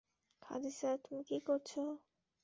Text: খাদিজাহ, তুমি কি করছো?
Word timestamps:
খাদিজাহ, 0.41 0.93
তুমি 1.03 1.21
কি 1.23 1.37
করছো? 1.47 1.81